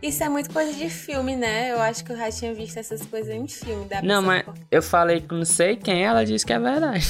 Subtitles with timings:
[0.00, 1.72] Isso é muito coisa de filme, né?
[1.72, 3.84] Eu acho que eu já tinha visto essas coisas em filme.
[3.84, 7.06] Da não, mas eu falei com não sei quem, ela disse que é verdade.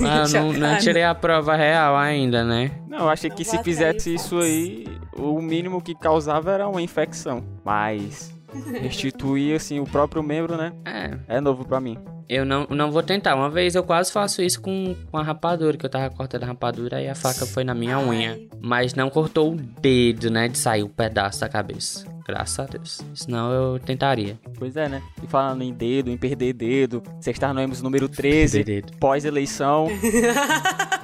[0.00, 2.72] Mas não, não tirei a prova real ainda, né?
[2.86, 7.42] Não, eu achei que se fizesse isso aí, o mínimo que causava era uma infecção.
[7.64, 8.36] Mas
[8.80, 10.72] restituir assim o próprio membro, né?
[10.84, 11.36] É.
[11.36, 11.98] É novo para mim.
[12.28, 13.34] Eu não, não vou tentar.
[13.34, 16.46] Uma vez eu quase faço isso com, com a rapadura, que eu tava cortando a
[16.46, 18.04] rapadura e a faca foi na minha Ai.
[18.06, 18.38] unha.
[18.60, 20.46] Mas não cortou o dedo, né?
[20.46, 22.06] De sair o um pedaço da cabeça.
[22.26, 23.00] Graças a Deus.
[23.14, 24.38] Senão eu tentaria.
[24.58, 25.02] Pois é, né?
[25.22, 29.88] E falando em dedo, em perder dedo, está no número 13, pós-eleição.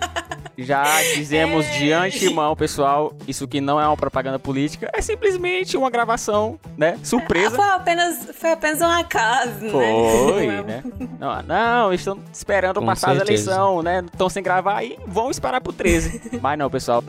[0.56, 0.84] Já
[1.14, 1.78] dizemos é.
[1.78, 6.98] de antemão, pessoal, isso que não é uma propaganda política, é simplesmente uma gravação, né?
[7.02, 7.56] Surpresa.
[7.56, 9.70] Ah, foi apenas, foi apenas um acaso, né?
[9.70, 10.62] Foi, né?
[10.62, 10.82] né?
[11.18, 13.22] Não, não, estão esperando Com passar certeza.
[13.22, 14.04] a eleição, né?
[14.12, 16.38] Estão sem gravar e vão esperar pro 13.
[16.40, 17.02] Mas não, pessoal.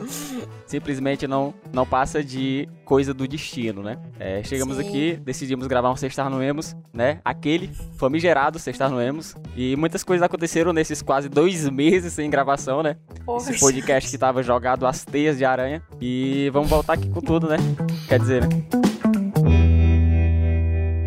[0.66, 3.98] Simplesmente não, não passa de coisa do destino, né?
[4.18, 4.88] É, chegamos Sim.
[4.88, 7.20] aqui, decidimos gravar um Sextar no Emos, né?
[7.24, 9.36] Aquele famigerado Sextar no Emos.
[9.56, 12.96] E muitas coisas aconteceram nesses quase dois meses sem gravação, né?
[13.36, 15.82] Esse podcast que tava jogado às teias de aranha.
[16.00, 17.56] E vamos voltar aqui com tudo, né?
[18.08, 18.48] Quer dizer, né?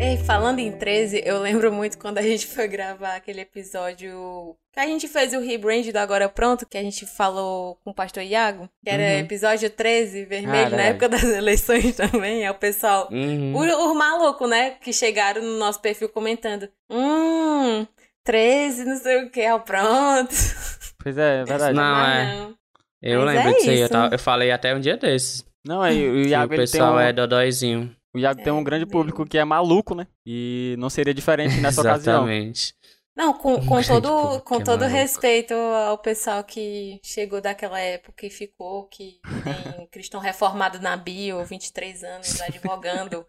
[0.00, 4.80] Ei, falando em 13, eu lembro muito quando a gente foi gravar aquele episódio que
[4.80, 8.22] a gente fez o rebrand do Agora Pronto, que a gente falou com o pastor
[8.22, 9.20] Iago, que era uhum.
[9.20, 12.44] episódio 13, vermelho, na época das eleições também.
[12.44, 13.54] É o pessoal, uhum.
[13.54, 17.86] o, o maluco, né, que chegaram no nosso perfil comentando: Hum,
[18.24, 20.34] 13, não sei o que, é o pronto.
[21.02, 21.74] Pois é, é verdade.
[21.74, 22.34] Não, é.
[22.34, 22.54] Não.
[23.02, 25.44] Eu Mas lembro é disso aí, eu, tava, eu, falei até um dia desses.
[25.66, 27.00] Não, aí o Iago o pessoal um...
[27.00, 27.94] é dodóizinho.
[28.14, 30.06] O Iago é, tem um grande público que é maluco, né?
[30.26, 32.28] E não seria diferente nessa ocasião.
[32.28, 32.74] Exatamente.
[33.16, 38.30] Não, com, um com todo, com todo respeito ao pessoal que chegou daquela época e
[38.30, 43.24] ficou, que tem cristão reformado na bio, 23 anos, advogando.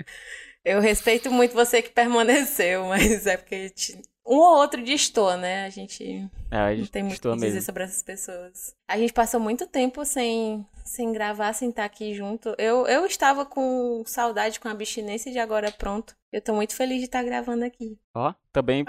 [0.64, 3.74] Eu respeito muito você que permaneceu, mas é porque
[4.26, 5.66] um ou outro distor, né?
[5.66, 7.62] A gente, é, não tem muito o que dizer mesmo.
[7.62, 8.76] sobre essas pessoas.
[8.88, 12.54] A gente passou muito tempo sem, sem gravar, sem estar aqui junto.
[12.58, 16.16] Eu, eu estava com saudade, com abstinência de agora pronto.
[16.32, 17.98] Eu tô muito feliz de estar gravando aqui.
[18.16, 18.86] Ó, também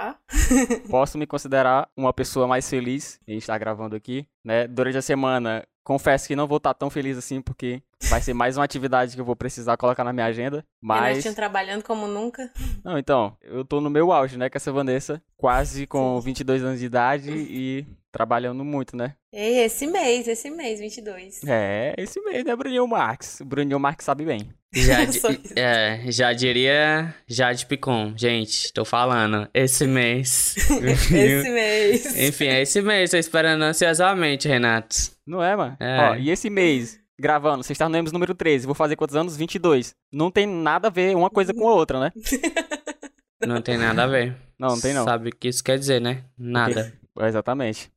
[0.88, 4.68] posso me considerar uma pessoa mais feliz em estar gravando aqui, né?
[4.68, 8.56] Durante a semana Confesso que não vou estar tão feliz assim, porque vai ser mais
[8.56, 10.64] uma atividade que eu vou precisar colocar na minha agenda.
[10.80, 11.08] Mas.
[11.08, 12.50] Renatinho trabalhando como nunca.
[12.84, 16.78] Não, então, eu tô no meu auge, né, com essa Vanessa, quase com 22 anos
[16.78, 19.14] de idade e trabalhando muito, né?
[19.32, 21.40] Ei, esse mês, esse mês, 22.
[21.44, 23.40] É, esse mês, né, Bruninho Marques?
[23.40, 24.52] O Bruninho Marques sabe bem.
[24.74, 24.98] Já,
[25.56, 28.12] é, já diria Jade Picon.
[28.16, 29.48] Gente, tô falando.
[29.52, 30.54] Esse mês.
[30.82, 32.18] esse mês.
[32.18, 33.10] Enfim, é esse mês.
[33.10, 34.96] Tô esperando ansiosamente, Renato.
[35.32, 35.74] Não é, mano?
[35.80, 36.10] É.
[36.10, 38.66] Ó, e esse mês, gravando, vocês estão no Emos número 13.
[38.66, 39.34] Vou fazer quantos anos?
[39.34, 39.94] 22.
[40.12, 42.12] Não tem nada a ver uma coisa com a outra, né?
[43.44, 44.36] Não tem nada a ver.
[44.56, 45.02] Não, não tem não.
[45.02, 46.22] Sabe o que isso quer dizer, né?
[46.38, 46.92] Nada.
[47.22, 47.90] Exatamente.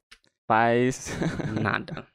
[0.50, 1.16] Mas.
[1.62, 2.08] Nada.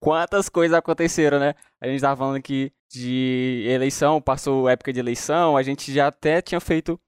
[0.00, 1.54] quantas coisas aconteceram, né?
[1.78, 6.40] A gente tava falando aqui de eleição, passou época de eleição, a gente já até
[6.40, 6.98] tinha feito.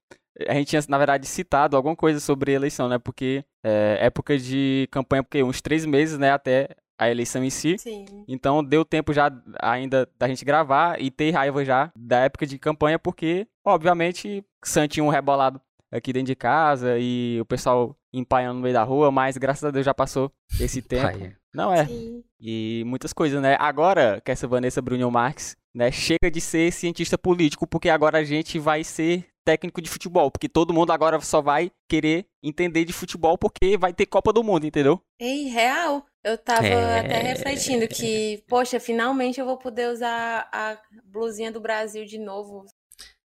[0.47, 2.99] A gente tinha, na verdade, citado alguma coisa sobre eleição, né?
[2.99, 6.29] Porque é, época de campanha, porque uns três meses, né?
[6.29, 7.77] Até a eleição em si.
[7.77, 8.05] Sim.
[8.27, 9.31] Então deu tempo já
[9.61, 15.05] ainda da gente gravar e ter raiva já da época de campanha, porque, obviamente, Santinho
[15.05, 15.61] um rebolado
[15.91, 19.71] aqui dentro de casa e o pessoal empaiando no meio da rua, mas graças a
[19.71, 21.03] Deus já passou esse tempo.
[21.03, 21.37] Paia.
[21.53, 21.85] Não é.
[21.85, 22.23] Sim.
[22.39, 23.55] E muitas coisas, né?
[23.59, 28.23] Agora, que essa Vanessa Brunel Marques, né, chega de ser cientista político, porque agora a
[28.23, 32.91] gente vai ser técnico de futebol, porque todo mundo agora só vai querer entender de
[32.91, 34.99] futebol porque vai ter Copa do Mundo, entendeu?
[35.19, 36.05] Ei, real.
[36.25, 36.99] Eu tava É.
[37.01, 40.75] até refletindo que, poxa, finalmente eu vou poder usar a
[41.05, 42.65] blusinha do Brasil de novo.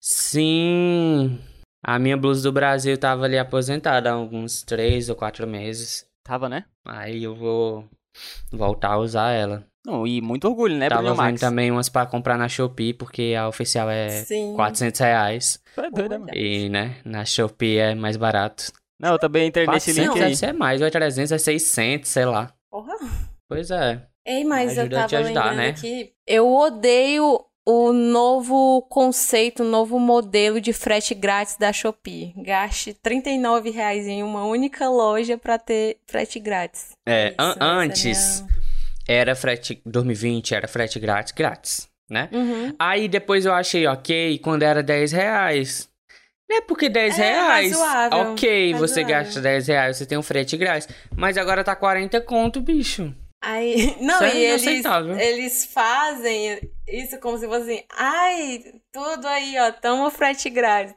[0.00, 1.40] Sim.
[1.84, 6.06] A minha blusa do Brasil tava ali aposentada há alguns três ou quatro meses.
[6.22, 6.66] Tava, né?
[6.86, 7.84] Aí eu vou
[8.52, 9.66] voltar a usar ela.
[9.84, 13.48] Não, e muito orgulho, né, Tava vendo também umas pra comprar na Shopee, porque a
[13.48, 14.54] oficial é Sim.
[14.54, 15.60] 400 reais.
[15.76, 16.18] É Olha.
[16.18, 16.34] mano?
[16.34, 18.72] E, né, na Shopee é mais barato.
[19.00, 20.36] Não, eu também entrei nesse 400 link deve aí.
[20.36, 22.54] ser mais, ou é 300, é 600, sei lá.
[22.74, 22.96] Porra.
[23.48, 24.02] Pois é.
[24.26, 25.72] Ei, mas eu Ajuda a tava te ajudar, lembrando né?
[25.74, 32.34] que eu odeio o novo conceito, o novo modelo de frete grátis da Shopee.
[32.36, 36.90] Gaste 39 reais em uma única loja pra ter frete grátis.
[37.06, 38.54] É, Isso, an- antes minha-
[39.06, 42.28] era frete 2020, era frete grátis, grátis, né?
[42.32, 42.74] Uhum.
[42.76, 45.88] Aí depois eu achei ok quando era 10 reais.
[46.56, 49.24] É porque 10 É, reais, razoável, ok, você razoável.
[49.24, 50.88] gasta 10 reais, você tem um frete grátis.
[51.16, 53.14] Mas agora tá 40 conto, bicho.
[53.42, 55.18] Aí, não, Isso é e eles, inaceitável.
[55.18, 58.62] eles fazem isso como se fosse assim, ai,
[58.92, 60.94] tudo aí, ó, toma frete grátis.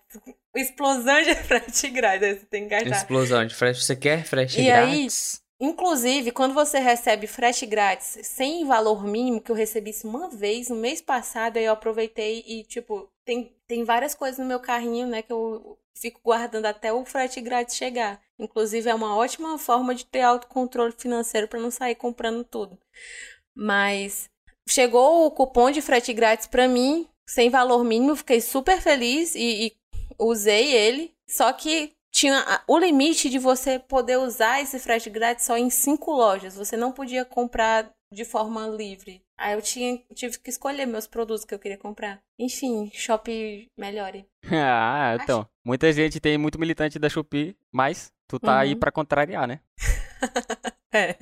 [0.55, 2.95] Explosão de frete grátis, aí você tem que gastar.
[2.97, 3.83] Explosão de frete.
[3.83, 5.41] Você quer frete E aí- grátis?
[5.59, 10.69] Inclusive, quando você recebe frete grátis sem valor mínimo, que eu recebi isso uma vez
[10.69, 15.07] no mês passado, aí eu aproveitei e, tipo, tem, tem várias coisas no meu carrinho,
[15.07, 18.21] né, que eu fico guardando até o frete grátis chegar.
[18.37, 22.77] Inclusive, é uma ótima forma de ter autocontrole financeiro para não sair comprando tudo.
[23.55, 24.29] Mas
[24.69, 29.67] chegou o cupom de frete grátis pra mim, sem valor mínimo, fiquei super feliz e,
[29.67, 29.77] e
[30.19, 31.15] usei ele.
[31.27, 36.11] Só que tinha o limite de você poder usar esse frete grátis só em cinco
[36.11, 36.55] lojas.
[36.55, 39.21] Você não podia comprar de forma livre.
[39.37, 42.19] Aí eu tinha, tive que escolher meus produtos que eu queria comprar.
[42.39, 44.25] Enfim, Shopee melhore.
[44.51, 45.47] ah, então.
[45.65, 48.79] Muita gente tem muito militante da Shopee, mas tu tá aí Uhum.
[48.79, 49.59] pra contrariar, né?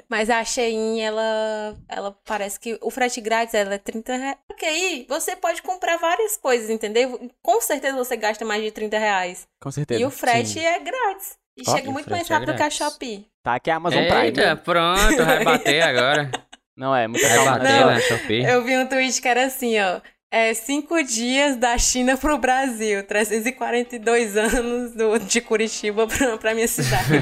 [0.09, 4.38] Mas a Shein, ela, ela parece que o frete grátis ela é 30 reais.
[4.47, 7.29] Porque aí você pode comprar várias coisas, entendeu?
[7.41, 9.47] Com certeza você gasta mais de 30 reais.
[9.62, 10.00] Com certeza.
[10.01, 10.65] E o frete sim.
[10.65, 11.38] é grátis.
[11.57, 12.69] E Ó, chega e muito mais é rápido que a.
[12.69, 13.27] Shopee.
[13.44, 14.25] Tá aqui a Amazon Prime.
[14.25, 16.29] Eita, pronto, vai bater agora.
[16.77, 17.51] Não é, muita Vai calma.
[17.59, 17.85] bater Não.
[17.88, 18.44] na Shopee.
[18.44, 20.01] Eu vi um tweet que era assim, ó.
[20.31, 23.07] É cinco dias da China pro Brasil.
[23.07, 27.06] 342 anos do, de Curitiba pra, pra minha cidade.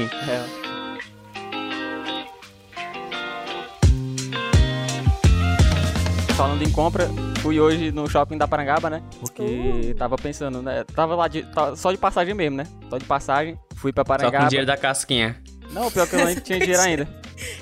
[0.00, 0.59] É.
[6.40, 7.06] Falando em compra,
[7.40, 9.02] fui hoje no shopping da Parangaba, né?
[9.20, 9.94] Porque Uh.
[9.94, 10.84] tava pensando, né?
[10.94, 12.66] Tava lá de, tava só de passagem mesmo, né?
[12.88, 14.48] Só de passagem, fui pra Só com Parangaba.
[14.48, 15.36] dinheiro da casquinha.
[15.70, 17.08] Não, pior que eu não tinha dinheiro ainda.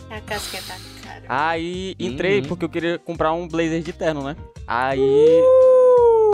[0.08, 1.22] a casquinha tá cara.
[1.28, 2.46] Aí entrei Uhum.
[2.46, 4.36] porque eu queria comprar um blazer de terno, né?
[4.64, 5.42] Aí.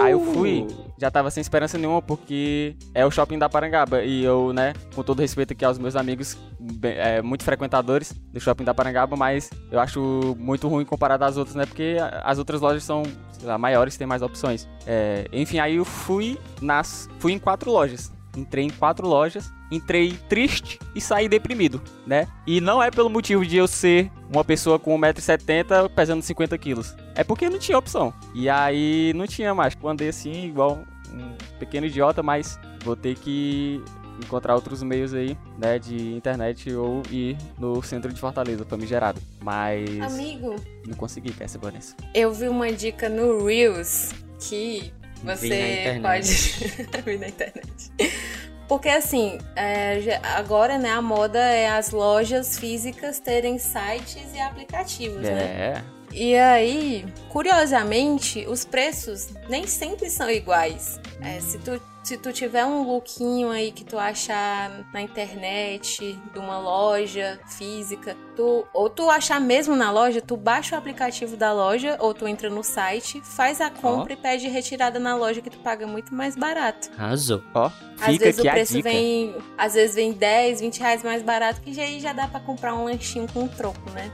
[0.03, 0.67] Aí eu fui,
[0.99, 4.03] já tava sem esperança nenhuma, porque é o shopping da Parangaba.
[4.03, 6.39] E eu, né, com todo respeito aqui aos meus amigos,
[6.83, 11.57] é, muito frequentadores do shopping da Parangaba, mas eu acho muito ruim comparado às outras,
[11.57, 11.67] né?
[11.67, 14.69] Porque as outras lojas são, sei lá, maiores, tem mais opções.
[14.87, 17.09] É, enfim, aí eu fui nas.
[17.19, 18.13] Fui em quatro lojas.
[18.37, 22.27] Entrei em quatro lojas, entrei triste e saí deprimido, né?
[22.47, 26.95] E não é pelo motivo de eu ser uma pessoa com 1,70m pesando 50 quilos.
[27.15, 28.13] É porque não tinha opção.
[28.35, 29.77] E aí não tinha mais.
[29.81, 33.83] Eu andei assim, igual um pequeno idiota, mas vou ter que
[34.25, 39.21] encontrar outros meios aí, né, de internet ou ir no centro de Fortaleza, famigerado.
[39.43, 40.55] Mas Amigo,
[40.87, 41.97] não consegui, Cassia Vanessa.
[42.15, 47.03] eu vi uma dica no Reels que Vi na você pode.
[47.05, 47.93] vi na internet.
[48.69, 55.23] Porque assim, é, agora, né, a moda é as lojas físicas terem sites e aplicativos,
[55.23, 55.43] né?
[55.43, 55.83] É.
[56.13, 61.01] E aí, curiosamente, os preços nem sempre são iguais.
[61.21, 66.39] É, se tu se tu tiver um lookinho aí que tu achar na internet, de
[66.39, 71.51] uma loja física, tu ou tu achar mesmo na loja, tu baixa o aplicativo da
[71.53, 74.13] loja ou tu entra no site, faz a compra oh.
[74.13, 76.91] e pede retirada na loja que tu paga muito mais barato.
[76.99, 77.43] Arrasou.
[77.55, 81.63] Ó, oh, Às vezes o preço vem, às vezes vem 10, 20 reais mais barato,
[81.63, 84.13] que já, já dá para comprar um lanchinho com um troco, né?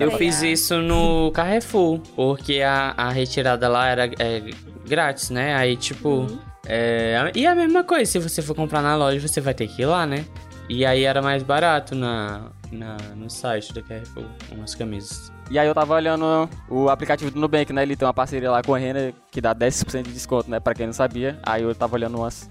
[0.00, 4.50] Eu fiz isso no Carrefour, porque a, a retirada lá era é,
[4.86, 5.54] grátis, né?
[5.54, 6.08] Aí, tipo.
[6.08, 6.47] Uhum.
[6.68, 9.82] É, e a mesma coisa, se você for comprar na loja, você vai ter que
[9.82, 10.26] ir lá, né?
[10.68, 15.32] E aí era mais barato na, na, no site da Carrefour, umas camisas.
[15.50, 17.82] E aí eu tava olhando o aplicativo do Nubank, né?
[17.82, 20.60] Ele tem uma parceria lá com a Renner que dá 10% de desconto, né?
[20.60, 21.38] Pra quem não sabia.
[21.42, 22.50] Aí eu tava olhando umas,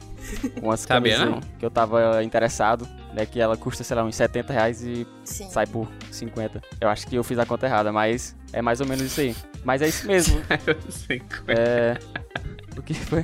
[0.63, 1.39] umas camisas não?
[1.59, 3.23] que eu tava interessado, né?
[3.23, 5.47] Que ela custa, sei lá, uns 70 reais e Sim.
[5.51, 6.59] sai por 50.
[6.81, 9.35] Eu acho que eu fiz a conta errada, mas é mais ou menos isso aí.
[9.63, 10.41] Mas é isso mesmo.
[11.47, 11.99] é...
[12.75, 13.23] O que foi?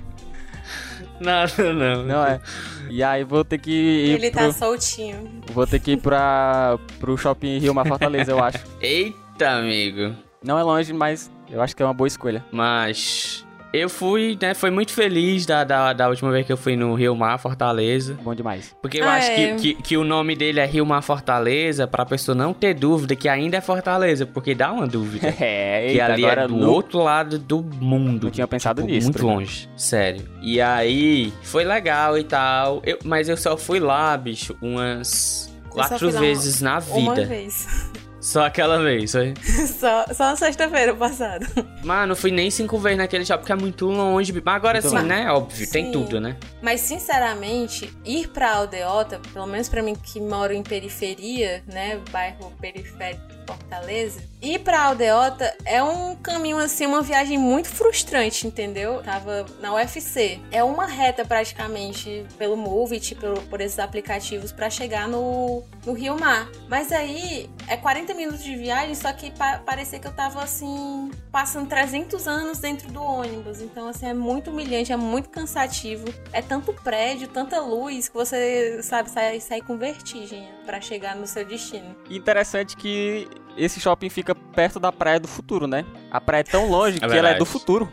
[1.19, 2.03] Nada, não.
[2.03, 2.41] Não é.
[2.89, 4.09] E aí vou ter que ir.
[4.15, 4.47] Ele tá pro...
[4.47, 5.41] tá soltinho.
[5.51, 6.77] Vou ter que ir pra...
[6.99, 8.59] pro shopping Rio Mar Fortaleza, eu acho.
[8.81, 10.15] Eita, amigo.
[10.43, 12.43] Não é longe, mas eu acho que é uma boa escolha.
[12.51, 13.32] Mas
[13.73, 14.53] eu fui, né?
[14.53, 18.15] Foi muito feliz da, da, da, última vez que eu fui no Rio Mar Fortaleza.
[18.21, 18.75] Bom demais.
[18.79, 19.55] Porque eu ah, acho é.
[19.55, 23.15] que, que, que, o nome dele é Rio Mar Fortaleza, pra pessoa não ter dúvida
[23.15, 25.33] que ainda é Fortaleza, porque dá uma dúvida.
[25.41, 26.69] é, que ali é do no...
[26.69, 28.25] outro lado do mundo.
[28.25, 29.07] Não tinha pensado tipo, nisso.
[29.07, 30.23] Muito longe, sério.
[30.39, 32.79] E aí, foi legal e tal.
[32.85, 36.99] Eu, mas eu só fui lá, bicho, umas quatro vezes na vida.
[36.99, 37.91] Uma vez.
[38.23, 39.33] Só aquela vez, foi?
[39.67, 41.45] só, só na sexta-feira passada.
[41.83, 44.31] Mano, fui nem cinco vezes naquele shopping, porque é muito longe.
[44.31, 45.29] Mas agora sim, né?
[45.29, 45.71] Óbvio, sim.
[45.71, 46.37] tem tudo, né?
[46.61, 51.99] Mas, sinceramente, ir pra Aldeota, pelo menos pra mim que moro em periferia, né?
[52.11, 59.01] Bairro periférico Fortaleza, ir pra Aldeota é um caminho, assim, uma viagem muito frustrante, entendeu?
[59.01, 60.39] Tava na UFC.
[60.51, 66.19] É uma reta praticamente pelo Movit, pelo, por esses aplicativos, para chegar no, no Rio
[66.19, 66.47] Mar.
[66.69, 70.43] Mas aí é 40 40 minutos de viagem, só que pa parecia que eu tava
[70.43, 73.61] assim, passando 300 anos dentro do ônibus.
[73.61, 76.05] Então, assim, é muito humilhante, é muito cansativo.
[76.31, 81.27] É tanto prédio, tanta luz que você, sabe, sai, sai com vertigem para chegar no
[81.27, 81.95] seu destino.
[82.09, 83.27] Interessante que
[83.57, 85.85] esse shopping fica perto da Praia do Futuro, né?
[86.11, 87.91] A praia é tão longe é que ela é do futuro.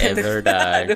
[0.00, 0.94] É verdade.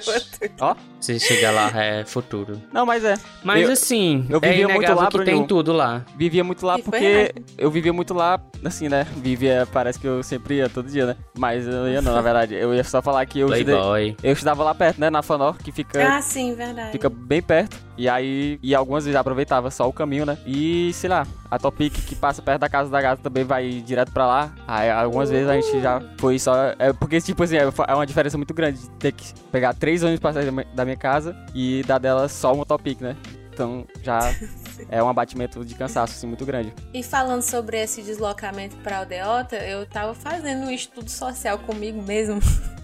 [0.60, 2.60] Ó, se chegar lá é futuro.
[2.72, 3.14] Não, mas é.
[3.42, 6.04] Mas eu, assim, eu vivia é muito lá, que tem tudo lá.
[6.16, 9.06] Vivia muito lá porque eu vivia muito lá, assim, né?
[9.16, 11.16] Vivia, parece que eu sempre ia todo dia, né?
[11.36, 12.54] Mas eu ia não, na verdade.
[12.54, 14.16] Eu ia só falar que eu Playboy.
[14.22, 16.92] eu estudava lá perto, né, na Fanor, que fica Ah, sim, verdade.
[16.92, 17.76] Fica bem perto.
[17.96, 20.38] E aí, e algumas vezes aproveitava só o caminho, né?
[20.46, 24.10] E, sei lá, a Topic que passa perto da casa da gata também vai direto
[24.10, 24.52] pra lá.
[24.66, 25.32] Aí algumas uh.
[25.32, 26.54] vezes a gente já foi só.
[26.78, 30.02] É porque, tipo assim, é, é uma diferença muito grande de ter que pegar três
[30.02, 33.16] ônibus pra sair da minha casa e dar dela só uma Topic, né?
[33.52, 34.18] Então já
[34.88, 36.72] é um abatimento de cansaço assim, muito grande.
[36.92, 42.40] E falando sobre esse deslocamento para Aldeota, eu tava fazendo um estudo social comigo mesmo.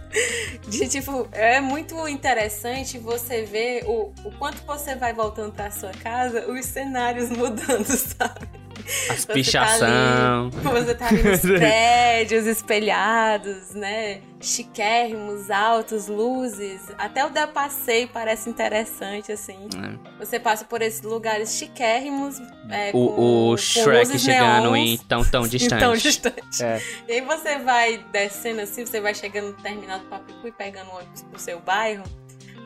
[0.68, 5.90] De tipo, é muito interessante você ver o, o quanto você vai voltando para sua
[5.90, 8.48] casa, os cenários mudando, sabe?
[9.08, 10.50] As pichação.
[10.50, 14.20] Tá ali, você tá ali nos prédios espelhados, né?
[14.40, 16.80] Chiquérrimos, altos, luzes.
[16.96, 19.68] Até o da passeio parece interessante, assim.
[19.76, 20.24] É.
[20.24, 22.40] Você passa por esses lugares chiquérrimos.
[22.70, 25.80] É, o, com, o Shrek chegando em tão, tão distante.
[25.80, 26.62] tão distante.
[26.62, 26.80] É.
[27.08, 30.90] E aí você vai descendo assim, você vai chegando no terminal do Papicu e pegando
[30.90, 32.04] ônibus pro seu bairro.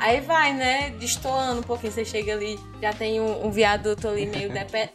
[0.03, 1.93] Aí vai, né, destoando um pouquinho.
[1.93, 4.51] Você chega ali, já tem um, um viaduto ali meio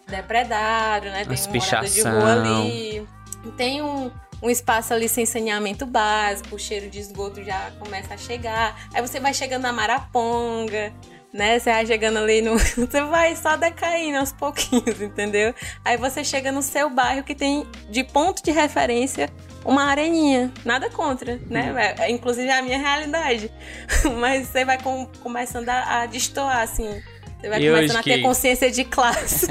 [0.06, 1.24] depredado, né?
[1.24, 3.08] Tem As um morador de rua ali.
[3.56, 4.12] Tem um,
[4.44, 8.90] um espaço ali sem saneamento básico, o cheiro de esgoto já começa a chegar.
[8.94, 10.94] Aí você vai chegando na Maraponga,
[11.32, 11.58] né?
[11.58, 12.58] Você vai chegando ali no.
[12.60, 15.56] Você vai só decaindo aos pouquinhos, entendeu?
[15.86, 19.30] Aí você chega no seu bairro que tem de ponto de referência
[19.68, 20.52] uma areninha.
[20.64, 21.72] Nada contra, né?
[21.72, 21.78] Uhum.
[21.78, 23.52] É, inclusive é a minha realidade.
[24.18, 27.02] Mas você vai com, começando a, a destoar, assim.
[27.40, 29.48] Você vai e começando a ter consciência de classe.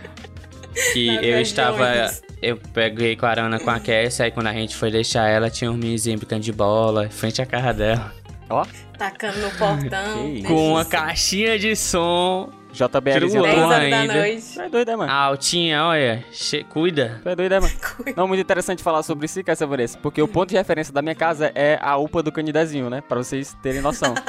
[0.92, 2.12] que eu estava.
[2.42, 5.76] Eu peguei carona com a Cassie, aí quando a gente foi deixar ela, tinha um
[5.76, 8.14] menininho brincando de bola, frente à casa dela.
[8.48, 8.66] Ó.
[8.98, 10.42] Tacando no portão.
[10.46, 14.54] com uma caixinha de som JBL 10 horas da noite.
[14.54, 15.12] Tu é doido, é, mano?
[15.12, 16.24] Altinha, olha.
[16.32, 16.64] Che...
[16.64, 17.20] Cuida.
[17.22, 17.72] Tu é doido, é, mano?
[18.16, 21.14] Não, muito interessante falar sobre isso, Cassia Vanessa, porque o ponto de referência da minha
[21.14, 23.00] casa é a UPA do Canidezinho, né?
[23.00, 24.14] Pra vocês terem noção.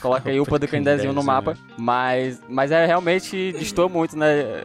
[0.00, 1.56] Coloca aí o do Candezinho no mapa.
[1.76, 4.64] Mas, mas é realmente distou muito, né?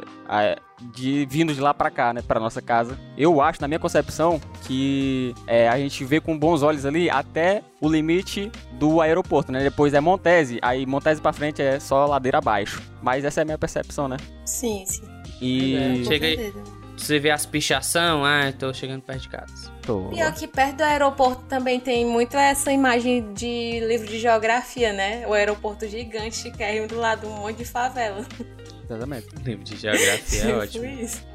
[0.81, 2.21] De vindo de lá pra cá, né?
[2.21, 2.99] Pra nossa casa.
[3.17, 7.63] Eu acho, na minha concepção, que é, a gente vê com bons olhos ali até
[7.79, 9.63] o limite do aeroporto, né?
[9.63, 12.81] Depois é Montese, aí Montese pra frente é só ladeira abaixo.
[13.01, 14.17] Mas essa é a minha percepção, né?
[14.45, 15.03] Sim, sim.
[15.41, 15.75] E.
[15.75, 16.53] É, chega aí.
[16.97, 19.71] Você vê as pichação, ah, tô chegando perto de casa.
[19.85, 20.11] Tô.
[20.13, 25.27] E aqui perto do aeroporto também tem muito essa imagem de livro de geografia, né?
[25.27, 28.25] O aeroporto gigante, chiquérrimo do lado, um monte de favela.
[28.85, 29.27] Exatamente.
[29.43, 30.85] Livro de geografia é ótimo.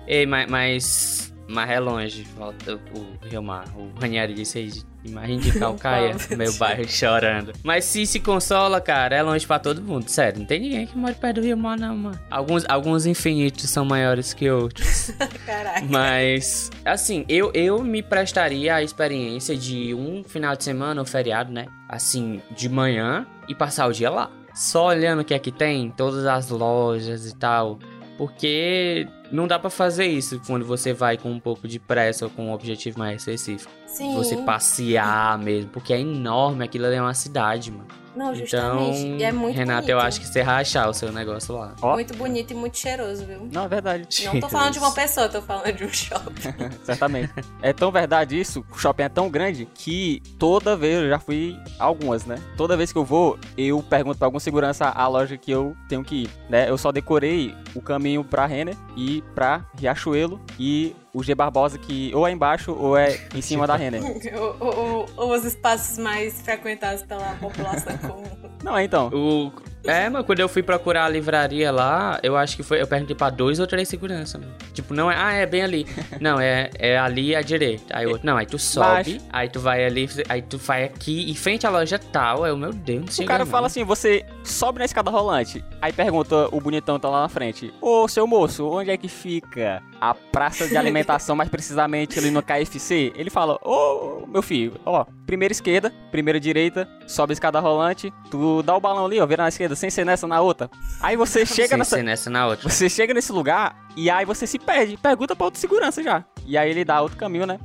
[0.07, 3.67] Ei, mas, mas, mas é longe, falta o Rio Mar.
[3.77, 4.71] O Ranieri disse aí
[5.05, 7.53] Imagem de Calcaia, meu bairro chorando.
[7.65, 10.09] Mas se se consola, cara, é longe pra todo mundo.
[10.09, 12.21] Sério, não tem ninguém que mora perto do Rio Mar, não, mano.
[12.31, 15.11] Alguns, alguns infinitos são maiores que outros.
[15.47, 15.87] Caraca.
[15.89, 21.51] Mas, assim, eu, eu me prestaria a experiência de um final de semana, um feriado,
[21.51, 21.67] né?
[21.89, 24.31] Assim, de manhã e passar o dia lá.
[24.55, 27.79] Só olhando o que é que tem, todas as lojas e tal.
[28.19, 32.31] Porque não dá para fazer isso quando você vai com um pouco de pressa ou
[32.31, 33.73] com um objetivo mais específico.
[33.87, 34.15] Sim.
[34.15, 38.00] Você passear mesmo, porque é enorme, aquilo ali é uma cidade, mano.
[38.15, 38.99] Não, justamente.
[38.99, 39.91] Então, e é muito Renato, bonito.
[39.91, 41.75] eu acho que você rachar o seu negócio lá.
[41.83, 43.49] Muito bonito e muito cheiroso, viu?
[43.53, 44.07] Não, é verdade.
[44.25, 46.43] Não tô falando de uma pessoa, tô falando de um shopping.
[46.85, 47.33] Certamente.
[47.63, 51.57] É tão verdade isso, o shopping é tão grande que toda vez, eu já fui
[51.79, 52.37] algumas, né?
[52.57, 56.03] Toda vez que eu vou, eu pergunto pra algum segurança a loja que eu tenho
[56.05, 56.69] que ir, né?
[56.69, 62.13] Eu só decorei o caminho pra Renner e pra Riachuelo e o G Barbosa que
[62.15, 64.03] ou é embaixo ou é em cima da Renner.
[64.39, 68.25] ou, ou, ou, os espaços mais frequentados pela população comum.
[68.63, 69.09] Não, é então.
[69.09, 69.53] O,
[69.85, 72.81] é, mas quando eu fui procurar a livraria lá, eu acho que foi.
[72.81, 74.39] Eu perguntei pra dois ou três segurança.
[74.39, 74.53] Mano.
[74.75, 75.17] Tipo, não é.
[75.17, 75.87] Ah, é bem ali.
[76.21, 77.97] não, é, é ali à direita.
[77.97, 78.27] Aí outro.
[78.27, 79.19] Não, aí tu sobe, Baixo.
[79.33, 82.45] aí tu vai ali, aí tu vai aqui, em frente à loja tal.
[82.45, 85.65] É o meu Deus, O cara fala assim: você sobe na escada rolante.
[85.81, 87.73] Aí pergunta, o bonitão tá lá na frente.
[87.81, 92.43] Ô, seu moço, onde é que fica a praça de alimentação, mais precisamente ali no
[92.43, 93.13] KFC?
[93.15, 98.63] Ele fala: Ô, meu filho, ó, primeira esquerda, primeira direita, sobe a escada rolante, tu
[98.63, 100.71] dá o balão ali, ó, vira na esquerda, sem ser nessa na outra.
[101.01, 101.91] Aí você chega sem nessa.
[101.91, 102.69] Sem ser nessa na outra.
[102.69, 104.97] Você chega nesse lugar e aí você se perde.
[104.97, 106.25] Pergunta pra outro segurança já.
[106.47, 107.59] E aí ele dá outro caminho, né?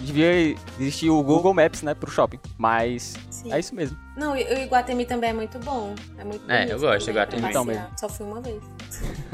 [0.00, 2.38] Devia existir o Google Maps, né, pro shopping.
[2.58, 3.52] Mas Sim.
[3.52, 3.96] é isso mesmo.
[4.16, 5.94] Não, o Iguatemi também é muito bom.
[6.18, 7.48] É muito É, eu gosto do Iguatemi.
[7.48, 7.86] Então mesmo.
[7.98, 8.62] Só fui uma vez.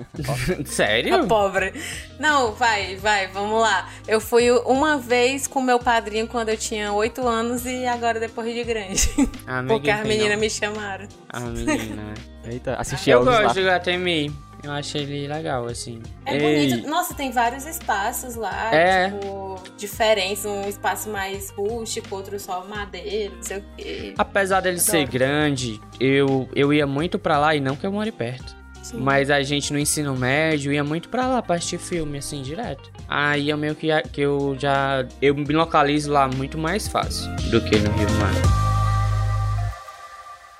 [0.66, 1.14] Sério?
[1.14, 1.72] A pobre.
[2.18, 3.88] Não, vai, vai, vamos lá.
[4.08, 8.52] Eu fui uma vez com meu padrinho quando eu tinha 8 anos e agora depois
[8.54, 9.08] de grande.
[9.46, 11.06] Ah, Porque as meninas me chamaram.
[11.28, 12.14] A menina.
[12.44, 14.49] Eita, assisti Eu gosto do Iguatemi.
[14.62, 16.02] Eu achei ele legal, assim.
[16.26, 16.68] É Ei.
[16.68, 16.88] bonito.
[16.88, 19.10] Nossa, tem vários espaços lá, é.
[19.10, 20.44] tipo, diferentes.
[20.44, 24.14] Um espaço mais rústico, outro só madeira, não sei o quê.
[24.18, 24.90] Apesar dele Adoro.
[24.90, 28.60] ser grande, eu, eu ia muito pra lá e não que eu more perto.
[28.82, 28.98] Sim.
[28.98, 32.90] Mas a gente no ensino médio ia muito pra lá pra assistir filme, assim, direto.
[33.08, 35.06] Aí eu meio que, que eu já.
[35.20, 38.60] Eu me localizo lá muito mais fácil do que no Rio Mar.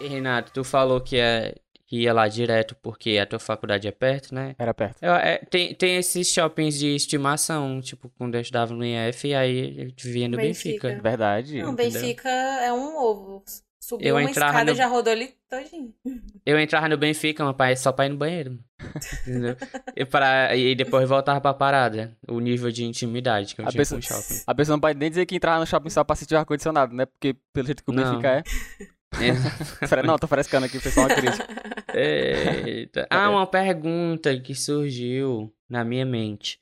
[0.01, 1.55] E Renato, tu falou que é
[1.91, 4.55] que ia lá direto porque a tua faculdade é perto, né?
[4.57, 5.03] Era perto.
[5.03, 9.35] Eu, é, tem, tem esses shoppings de estimação, tipo, quando eu estudava no IF, e
[9.35, 10.87] aí eu via no Benfica.
[10.87, 11.03] Benfica.
[11.03, 11.61] Verdade.
[11.61, 12.01] Não, entendeu?
[12.01, 13.43] Benfica é um ovo.
[13.81, 14.77] Subiu eu uma escada no...
[14.77, 15.93] já rodou ali todinho.
[16.47, 18.59] Eu entrava no Benfica, meu pai, só pra ir no banheiro.
[19.23, 19.57] Entendeu?
[19.97, 22.17] e, pra, e depois voltava pra parada.
[22.29, 24.43] O nível de intimidade que eu a tinha pessoa, com o shopping.
[24.47, 27.07] A pessoa não pode nem dizer que entrava no shopping só pra assistir ar-condicionado, né?
[27.07, 28.05] Porque pelo jeito que o não.
[28.05, 28.43] Benfica é...
[29.19, 29.33] É.
[30.07, 31.47] não, tô frescando aqui, foi só uma crítica.
[31.95, 33.07] Eita.
[33.11, 36.61] Ah, uma pergunta que surgiu na minha mente.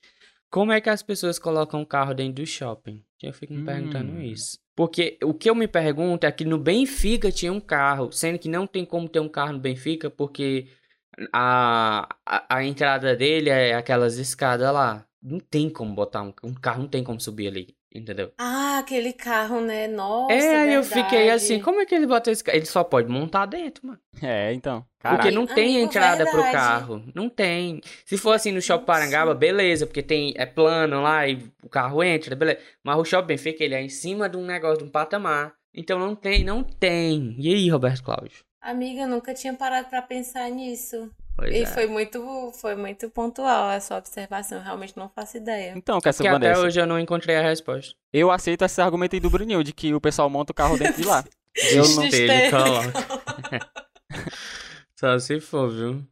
[0.50, 3.04] Como é que as pessoas colocam o carro dentro do shopping?
[3.22, 3.64] Eu fico me hum.
[3.64, 4.58] perguntando isso.
[4.74, 8.48] Porque o que eu me pergunto é que no Benfica tinha um carro, sendo que
[8.48, 10.68] não tem como ter um carro no Benfica, porque
[11.32, 15.04] a, a, a entrada dele é aquelas escadas lá.
[15.20, 17.76] Não tem como botar um, um carro, não tem como subir ali.
[17.94, 18.32] Entendeu?
[18.36, 19.88] Ah, aquele carro, né?
[19.88, 20.32] Nossa.
[20.34, 22.58] É, aí eu fiquei assim, como é que ele bota esse carro?
[22.58, 23.98] Ele só pode montar dentro, mano.
[24.22, 24.84] É, então.
[24.98, 25.22] Caraca.
[25.22, 26.30] Porque não tem Amigo, entrada verdade.
[26.30, 27.04] pro carro.
[27.14, 27.80] Não tem.
[28.04, 32.02] Se for assim no Shopping Parangaba, beleza, porque tem é plano lá e o carro
[32.02, 32.60] entra, beleza.
[32.84, 35.54] Mas o Shopping Benfica, ele é em cima de um negócio, de um patamar.
[35.74, 37.36] Então não tem, não tem.
[37.38, 38.44] E aí, Roberto Cláudio?
[38.60, 41.10] Amiga, eu nunca tinha parado para pensar nisso.
[41.38, 41.66] Pois e é.
[41.66, 45.72] foi muito, foi muito pontual a sua observação, realmente não faço ideia.
[45.76, 47.94] Então, que essa Porque até hoje eu não encontrei a resposta.
[48.12, 51.00] Eu aceito esse argumento aí do Bruninho, de que o pessoal monta o carro dentro
[51.00, 51.24] de lá.
[51.70, 52.04] eu não...
[52.04, 52.92] Ele coloca.
[54.98, 56.04] Só se for, viu?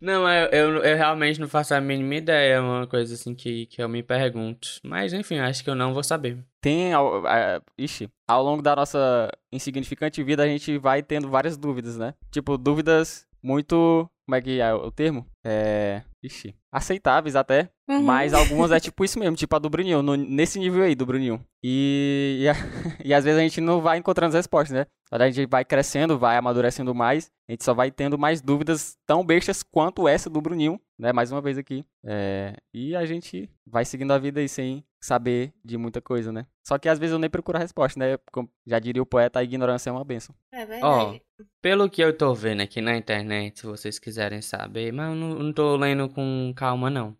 [0.00, 2.54] Não, eu, eu, eu realmente não faço a mínima ideia.
[2.54, 4.68] É uma coisa assim que, que eu me pergunto.
[4.84, 6.38] Mas enfim, acho que eu não vou saber.
[6.60, 6.92] Tem.
[6.92, 11.98] ao- a- Ixi, ao longo da nossa insignificante vida, a gente vai tendo várias dúvidas,
[11.98, 12.14] né?
[12.30, 14.08] Tipo, dúvidas muito.
[14.24, 15.26] Como é que é o termo?
[15.44, 16.02] É.
[16.22, 16.54] Ixi.
[16.70, 17.68] Aceitáveis até.
[17.90, 18.02] Uhum.
[18.02, 21.04] Mas algumas é tipo isso mesmo, tipo a do Bruninho, no- nesse nível aí do
[21.04, 21.44] Bruninho.
[21.62, 22.52] E, e, a-
[23.04, 24.86] e às vezes a gente não vai encontrando as respostas, né?
[25.10, 29.26] A gente vai crescendo, vai amadurecendo mais, a gente só vai tendo mais dúvidas tão
[29.26, 31.12] bestas quanto essa do Bruninho, né?
[31.12, 31.84] Mais uma vez aqui.
[32.06, 36.46] É, e a gente vai seguindo a vida aí sem saber de muita coisa, né?
[36.62, 38.16] Só que às vezes eu nem procuro a resposta, né?
[38.30, 40.34] Como já diria o poeta, a ignorância é uma benção.
[40.52, 41.22] É Ó, verdade.
[41.60, 45.34] pelo que eu tô vendo aqui na internet, se vocês quiserem saber, mas eu não,
[45.34, 47.16] não tô lendo com calma, não.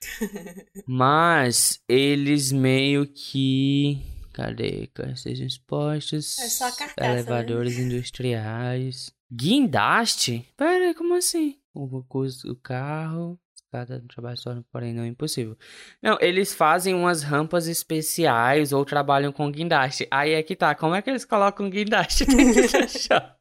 [0.86, 4.02] Mas eles meio que.
[4.34, 4.90] Cadê?
[5.16, 6.38] Sejam expostos.
[6.40, 7.12] É só a carcaça, né?
[7.20, 9.10] Elevadores industriais.
[9.32, 10.46] Guindaste?
[10.58, 11.58] Pera aí, como assim?
[11.72, 13.40] O custo do carro.
[13.74, 15.56] Escada do trabalho só, porém não é impossível.
[16.00, 20.06] Não, eles fazem umas rampas especiais ou trabalham com guindaste.
[20.10, 20.74] Aí é que tá.
[20.76, 23.34] Como é que eles colocam guindaste dentro do shopping?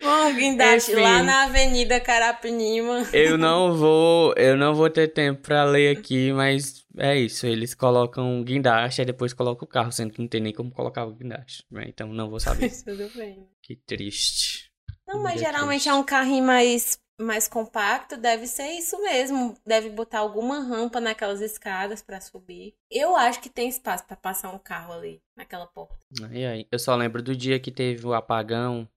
[0.00, 1.00] Bom, guindaste Enfim.
[1.02, 3.04] lá na Avenida Carapinima.
[3.12, 7.46] Eu não vou, eu não vou ter tempo pra ler aqui, mas é isso.
[7.46, 11.04] Eles colocam guindaste e depois colocam o carro, sendo que não tem nem como colocar
[11.04, 11.64] o guindaste.
[11.70, 11.84] né?
[11.88, 12.70] Então não vou saber.
[12.84, 13.46] Tudo bem.
[13.62, 14.70] que triste.
[15.06, 15.88] Não, mas geralmente triste.
[15.88, 19.56] é um carrinho mais, mais compacto, deve ser isso mesmo.
[19.66, 22.74] Deve botar alguma rampa naquelas escadas pra subir.
[22.90, 25.98] Eu acho que tem espaço pra passar um carro ali, naquela porta.
[26.32, 28.88] E aí, eu só lembro do dia que teve o apagão.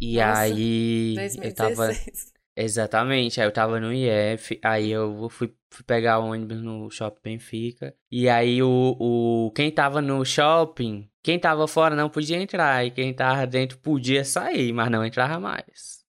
[0.00, 2.32] E Nossa, aí eu tava 2016.
[2.54, 7.20] Exatamente, aí eu tava no IF, aí eu fui, fui pegar o ônibus no shopping
[7.24, 12.84] Benfica, e aí o, o quem tava no shopping, quem tava fora não podia entrar,
[12.84, 16.04] e quem tava dentro podia sair, mas não entrava mais.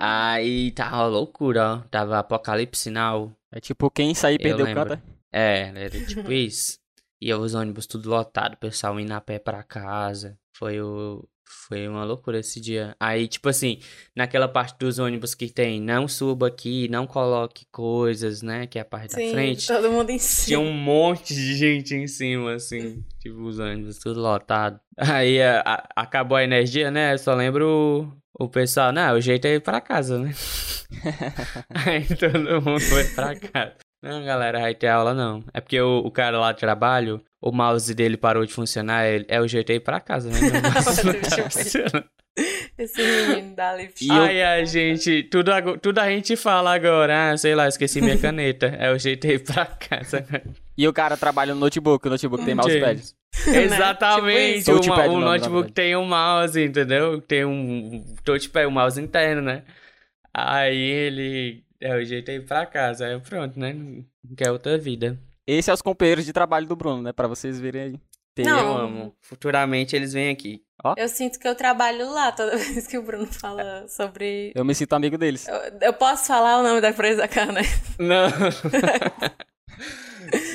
[0.00, 5.02] Aí tava loucura, ó, tava apocalipse sinal, É tipo, quem sair perdeu o canta.
[5.32, 6.78] é, era tipo isso.
[7.20, 10.38] E os ônibus tudo lotado, o pessoal indo a pé pra casa.
[10.56, 11.28] Foi o.
[11.68, 12.94] Foi uma loucura esse dia.
[13.00, 13.78] Aí, tipo assim,
[14.16, 18.66] naquela parte dos ônibus que tem, não suba aqui, não coloque coisas, né?
[18.66, 19.66] Que é a parte da Sim, frente.
[19.66, 20.62] todo mundo em Tinha cima.
[20.62, 23.04] um monte de gente em cima, assim.
[23.20, 24.78] Tipo, os ônibus tudo lotado.
[24.96, 27.12] Aí a- a- acabou a energia, né?
[27.14, 30.32] Eu só lembro o, o pessoal, não, o jeito é ir pra casa, né?
[31.86, 33.74] Aí todo mundo foi pra casa.
[34.02, 35.42] Não, galera, vai ter aula não.
[35.52, 39.24] É porque o, o cara lá do trabalho, o mouse dele parou de funcionar, ele,
[39.28, 40.38] é o jeito é ir pra casa, né?
[40.50, 42.04] Meu mouse não tá eu funcionando.
[42.78, 44.00] Esse menino da Lift.
[44.04, 45.50] E eu- Ai, a gente, tudo,
[45.82, 48.66] tudo a gente fala agora, ah, sei lá, esqueci minha caneta.
[48.78, 50.24] É o jeito é ir pra casa.
[50.76, 52.98] E o cara trabalha no notebook, o notebook tem mousepad.
[53.00, 53.14] Gente,
[53.48, 54.92] Exatamente, Tipo isso.
[54.92, 57.20] o, o notebook tem um mouse, entendeu?
[57.20, 59.64] Tem um touchpad, um mouse interno, né?
[60.32, 63.72] Aí ele, é o jeito é ir pra casa, aí pronto, né?
[63.72, 64.04] Não
[64.36, 65.18] quer outra vida.
[65.48, 67.12] Esse é os companheiros de trabalho do Bruno, né?
[67.12, 68.00] Pra vocês verem aí.
[68.34, 68.58] Tem- Não.
[68.58, 69.16] Eu amo.
[69.22, 70.62] Futuramente eles vêm aqui.
[70.96, 74.52] Eu sinto que eu trabalho lá toda vez que o Bruno fala sobre.
[74.54, 75.48] Eu me sinto amigo deles.
[75.48, 77.62] Eu, eu posso falar o nome da empresa cá, né?
[77.98, 78.28] Não.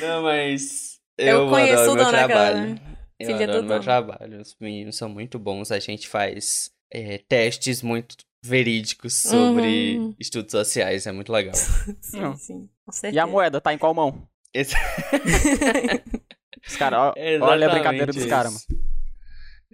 [0.01, 2.69] Não, mas Eu eu, conheço adoro o meu dono trabalho.
[2.69, 2.75] né?
[3.19, 3.83] Eu Filha do adoro meu dono.
[3.83, 4.41] trabalho.
[4.41, 5.71] Os meninos são muito bons.
[5.71, 9.47] A gente faz é, testes muito verídicos Uhum.
[9.55, 11.07] sobre estudos sociais.
[11.07, 11.55] É muito legal.
[12.01, 12.35] Sim, Não.
[12.35, 12.69] sim.
[12.85, 13.15] Com certeza.
[13.15, 14.27] E a moeda, tá em qual mão?
[14.53, 14.75] Esse-
[16.67, 18.65] Os caras, ó, olha a brincadeira dos caras.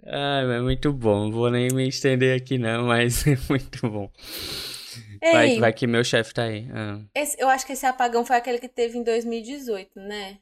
[0.04, 1.30] Ai, é muito bom.
[1.30, 4.10] Vou nem me estender aqui não, mas é muito bom.
[5.20, 6.66] Vai, Ei, vai que meu chefe tá aí.
[6.72, 6.98] Ah.
[7.14, 10.38] esse- eu acho que esse apagão foi aquele que teve em 2018, né?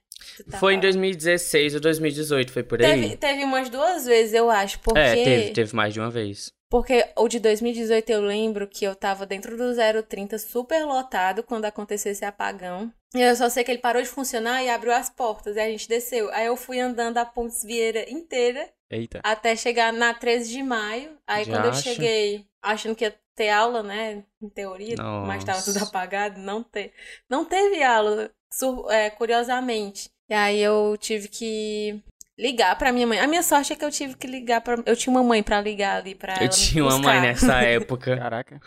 [0.50, 0.82] Tá Foi em falando.
[0.82, 3.02] 2016 ou 2018, foi por aí?
[3.02, 4.98] Teve, teve umas duas vezes, eu acho, porque...
[5.00, 6.52] É, teve, teve mais de uma vez.
[6.70, 9.72] Porque o de 2018 eu lembro que eu tava dentro do
[10.08, 12.92] 030 super lotado quando aconteceu esse apagão.
[13.14, 15.88] Eu só sei que ele parou de funcionar e abriu as portas e a gente
[15.88, 16.30] desceu.
[16.32, 19.20] Aí eu fui andando a Pontes Vieira inteira Eita.
[19.24, 21.16] até chegar na 13 de maio.
[21.26, 21.82] Aí Já quando eu acha?
[21.82, 25.72] cheguei, achando que ia ter aula, né, em teoria, mas tava Nossa.
[25.72, 26.92] tudo apagado, não te...
[27.30, 30.10] não teve aula, sur- é, curiosamente.
[30.28, 32.02] E aí eu tive que
[32.38, 33.18] ligar pra minha mãe.
[33.18, 34.76] A minha sorte é que eu tive que ligar pra...
[34.86, 38.16] Eu tinha uma mãe pra ligar ali pra ela Eu tinha uma mãe nessa época.
[38.16, 38.60] Caraca.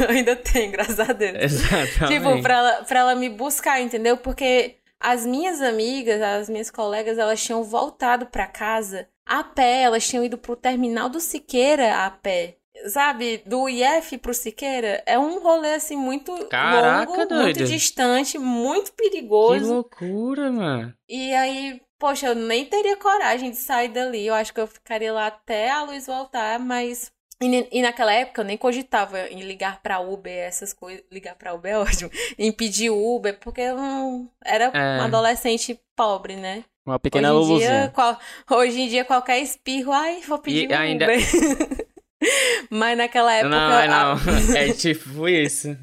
[0.00, 1.36] Eu ainda tenho, graças a Deus.
[1.40, 2.06] Exatamente.
[2.08, 4.16] Tipo, pra ela, pra ela me buscar, entendeu?
[4.16, 10.06] Porque as minhas amigas, as minhas colegas, elas tinham voltado pra casa a pé, elas
[10.06, 12.56] tinham ido pro terminal do Siqueira a pé.
[12.88, 17.42] Sabe, do IF pro Siqueira é um rolê assim muito Caraca, longo, doido.
[17.42, 19.72] muito distante, muito Que perigoso.
[19.72, 20.92] loucura, mano.
[21.08, 24.26] E aí, poxa, eu nem teria coragem de sair dali.
[24.26, 28.44] Eu acho que eu ficaria lá até a luz voltar, mas E, naquela época eu
[28.44, 31.02] nem cogitava em ligar pra Uber, essas coisas.
[31.10, 32.10] Ligar pra Uber é ótimo.
[32.38, 34.96] Em pedir Uber, porque eu não, era é.
[34.98, 36.64] uma adolescente pobre, né?
[36.84, 38.18] Uma pequena hoje em, dia, qual,
[38.50, 41.06] hoje em dia, qualquer espirro, ai, vou pedir e um ainda...
[41.06, 41.18] Uber.
[42.68, 43.48] Mas naquela época.
[43.48, 44.16] Não, não.
[44.56, 45.74] É tipo isso.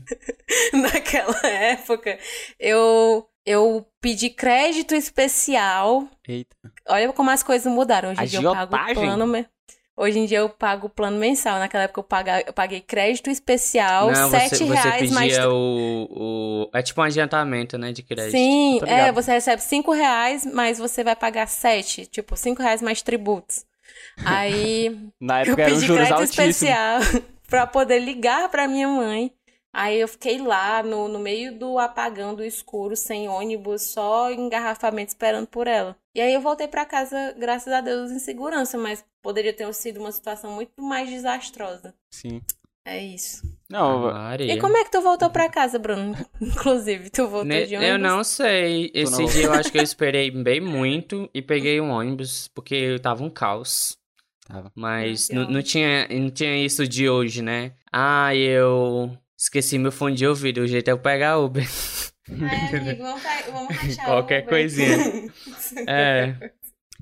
[0.74, 2.18] naquela época,
[2.60, 6.08] eu, eu pedi crédito especial.
[6.28, 6.56] Eita.
[6.88, 8.12] Olha como as coisas mudaram.
[8.12, 9.46] Hoje em dia eu pago plano.
[9.98, 11.60] Hoje em dia eu pago plano mensal.
[11.60, 15.38] Naquela época eu, paga, eu paguei crédito especial, Não, sete você, reais você mais.
[15.46, 18.32] O, o, é tipo um adiantamento, né, de crédito.
[18.32, 22.06] Sim, é, você recebe cinco reais, mas você vai pagar sete.
[22.06, 23.66] Tipo, cinco reais mais tributos.
[24.26, 26.48] Aí Na época eu pedi crédito altíssimo.
[26.48, 27.00] especial
[27.48, 29.32] pra poder ligar pra minha mãe.
[29.74, 35.10] Aí eu fiquei lá no, no meio do apagão do escuro, sem ônibus, só engarrafamento
[35.10, 35.96] esperando por ela.
[36.14, 40.02] E aí eu voltei para casa, graças a Deus, em segurança, mas poderia ter sido
[40.02, 41.94] uma situação muito mais desastrosa.
[42.12, 42.42] Sim.
[42.84, 43.44] É isso.
[43.70, 46.16] Não, e como é que tu voltou pra casa, Bruno?
[46.42, 47.94] Inclusive, tu voltou ne de ônibus?
[47.94, 48.92] Eu não sei.
[48.94, 53.24] Esse dia eu acho que eu esperei bem muito e peguei um ônibus, porque tava
[53.24, 53.98] um caos.
[54.48, 54.72] Tava.
[54.76, 57.74] Mas não, não, tinha, não tinha isso de hoje, né?
[57.92, 60.62] Ah, eu esqueci meu fone de ouvido.
[60.62, 61.68] O jeito é eu pegar Uber.
[62.30, 64.98] É, amigo, vamos, vamos rachar Qualquer coisinha.
[65.90, 66.52] é.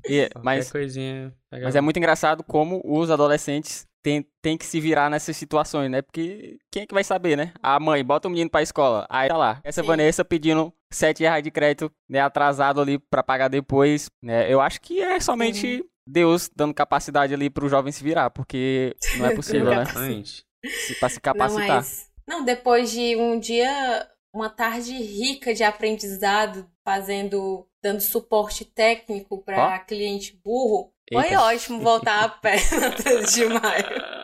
[0.08, 5.10] E, mas, coisinha mas é muito engraçado como os adolescentes têm, têm que se virar
[5.10, 6.00] nessas situações, né?
[6.00, 7.52] Porque quem é que vai saber, né?
[7.62, 9.60] A mãe bota o menino pra escola, aí tá lá.
[9.62, 9.86] Essa Sim.
[9.86, 12.18] Vanessa pedindo 7 reais de crédito, né?
[12.18, 14.50] Atrasado ali pra pagar depois, né?
[14.50, 15.84] Eu acho que é somente Sim.
[16.06, 19.84] Deus dando capacidade ali pro jovem se virar, porque não é possível, né?
[19.84, 21.68] Se, pra se capacitar.
[21.68, 22.09] Não, mas...
[22.26, 29.82] não, depois de um dia uma tarde rica de aprendizado, fazendo, dando suporte técnico para
[29.82, 29.86] oh.
[29.86, 30.92] cliente burro.
[31.10, 31.26] Eita.
[31.26, 34.20] Foi ótimo voltar a pé na 13 de maio.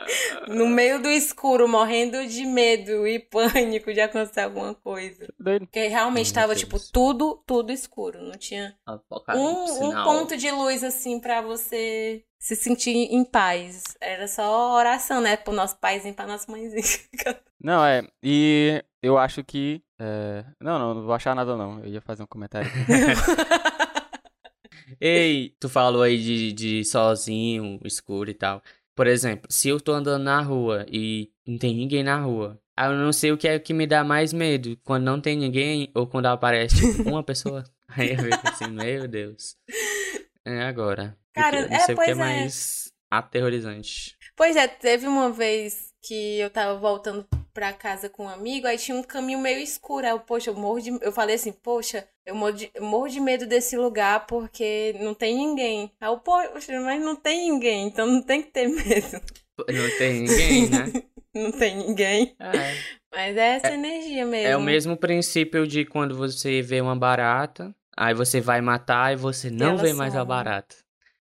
[0.47, 5.27] No meio do escuro, morrendo de medo e pânico de acontecer alguma coisa.
[5.37, 5.67] Doido.
[5.67, 8.23] Porque realmente estava, tipo, tudo, tudo escuro.
[8.23, 8.73] Não tinha
[9.35, 13.83] um, um ponto de luz, assim, para você se sentir em paz.
[14.01, 15.37] Era só oração, né?
[15.37, 16.85] Pro nosso paizinho, pra nossa mãezinha.
[17.61, 18.07] Não, é.
[18.23, 19.83] E eu acho que.
[19.99, 20.45] É...
[20.61, 21.81] Não, não, não vou achar nada, não.
[21.81, 22.71] Eu ia fazer um comentário.
[25.01, 28.63] Ei, tu falou aí de, de sozinho, escuro e tal.
[28.95, 32.93] Por exemplo, se eu tô andando na rua e não tem ninguém na rua, eu
[32.93, 34.79] não sei o que é que me dá mais medo.
[34.85, 37.65] Quando não tem ninguém ou quando aparece tipo, uma pessoa.
[37.89, 39.57] Aí eu fico assim, meu Deus.
[40.45, 41.17] É agora.
[41.33, 44.17] Cara, não sei é, o que é, é mais aterrorizante.
[44.35, 48.79] Pois é, teve uma vez que eu tava voltando pra casa com um amigo, aí
[48.79, 50.07] tinha um caminho meio escuro.
[50.07, 50.91] Aí eu, poxa, eu morro de.
[51.01, 55.15] Eu falei assim, poxa, eu morro de, eu morro de medo desse lugar porque não
[55.15, 55.91] tem ninguém.
[56.01, 59.21] Aí eu, poxa, mas não tem ninguém, então não tem que ter medo.
[59.59, 61.03] Não tem ninguém, né?
[61.35, 62.37] não tem ninguém.
[62.39, 62.97] É.
[63.13, 64.49] Mas é essa é, energia mesmo.
[64.49, 69.17] É o mesmo princípio de quando você vê uma barata, aí você vai matar e
[69.17, 70.77] você não vê mais a barata.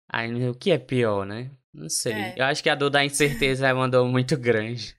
[0.08, 1.50] Aí o que é pior, né?
[1.76, 2.12] Não sei.
[2.14, 2.34] É.
[2.38, 4.96] Eu acho que a dor da incerteza é uma dor muito grande.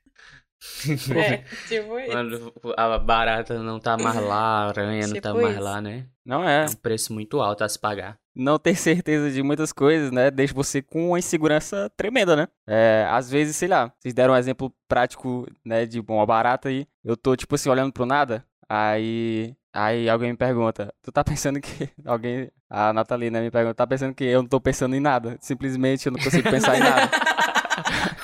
[1.16, 1.38] É,
[1.68, 2.12] tipo isso.
[2.12, 6.06] Quando a barata não tá mais lá, a aranha tipo não tá mais lá, né?
[6.24, 6.66] Não é.
[6.66, 8.20] É um preço muito alto a se pagar.
[8.36, 10.30] Não ter certeza de muitas coisas, né?
[10.30, 12.48] Deixa você com uma insegurança tremenda, né?
[12.68, 16.88] É, às vezes, sei lá, vocês deram um exemplo prático, né, de uma barata aí.
[17.04, 18.46] Eu tô, tipo assim, olhando pro nada.
[18.70, 21.88] Aí Aí alguém me pergunta, tu tá pensando que.
[22.04, 22.50] Alguém.
[22.68, 25.38] A Natalina me pergunta, tá pensando que eu não tô pensando em nada.
[25.40, 27.12] Simplesmente eu não consigo pensar em nada.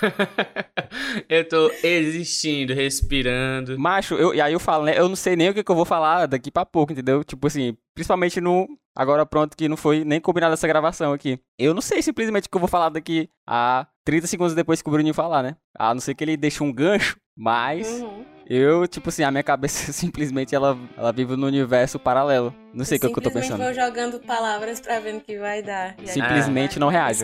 [1.29, 3.77] eu tô existindo, respirando.
[3.77, 4.97] Macho, eu, e aí eu falo, né?
[4.97, 7.23] Eu não sei nem o que, que eu vou falar daqui pra pouco, entendeu?
[7.23, 8.67] Tipo assim, principalmente no.
[8.95, 11.39] Agora pronto, que não foi nem combinado essa gravação aqui.
[11.58, 14.88] Eu não sei simplesmente o que eu vou falar daqui a 30 segundos depois que
[14.88, 15.56] o Bruninho falar, né?
[15.77, 17.88] A não ser que ele deixe um gancho, mas.
[17.88, 18.25] Uhum.
[18.45, 22.53] Eu, tipo assim, a minha cabeça simplesmente ela, ela vive no universo paralelo.
[22.73, 23.63] Não sei o que, eu tô pensando.
[23.63, 25.95] vou jogando palavras pra ver no que vai dar.
[26.06, 27.23] Simplesmente não reage.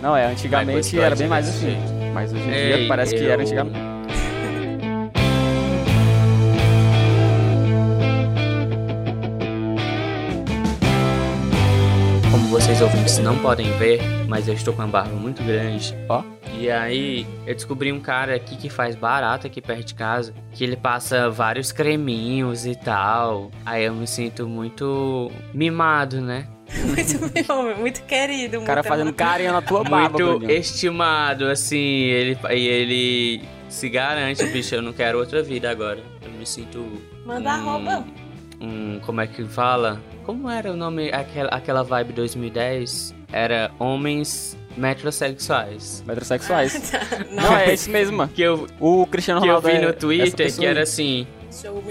[0.00, 1.76] Não, é, antigamente era bem mais assim.
[2.12, 3.20] Mas hoje em Ei, dia parece eu...
[3.20, 3.95] que era antigamente.
[12.56, 15.94] Vocês ouvintes não podem ver, mas eu estou com uma barba muito grande.
[16.08, 16.24] Ó.
[16.58, 20.64] E aí, eu descobri um cara aqui que faz barato aqui perto de casa, que
[20.64, 23.50] ele passa vários creminhos e tal.
[23.64, 26.48] Aí eu me sinto muito mimado, né?
[26.82, 28.60] muito muito querido.
[28.60, 30.58] O cara fazendo carinho na tua barba, Muito Bruninho.
[30.58, 36.02] estimado, assim, ele, e ele se garante, bicho, eu não quero outra vida agora.
[36.22, 37.02] Eu me sinto...
[37.26, 38.25] Manda um, roupa.
[38.60, 40.00] Um, como é que fala?
[40.24, 43.14] Como era o nome, aquela, aquela vibe 2010?
[43.32, 46.02] Era Homens metrosexuais.
[46.06, 46.92] Metrosexuais.
[47.30, 48.26] Não, Não, é isso mesmo.
[48.28, 51.26] Que eu, O Cristiano que eu Ronaldo vi é no essa Twitter que era assim.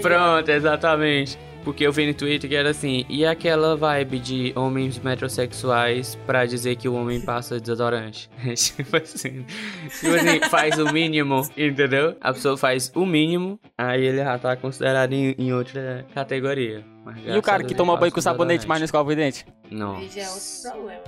[0.00, 1.38] Pronto, exatamente.
[1.66, 6.46] Porque eu vi no Twitter que era assim, e aquela vibe de homens metrosexuais pra
[6.46, 8.30] dizer que o homem passa desodorante.
[8.54, 9.44] tipo assim.
[9.98, 12.16] Tipo assim, faz o mínimo, entendeu?
[12.20, 16.84] A pessoa faz o mínimo, aí ele já tá considerado em, em outra categoria.
[17.04, 19.44] Mas E o cara que toma banho com sabonete, mas não escova o dente?
[19.68, 19.96] Não.
[19.96, 21.02] É?